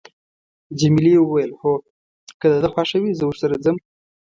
[0.79, 1.73] جميلې وويل: هو،
[2.39, 3.77] که د ده خوښه وي، زه ورسره ځم.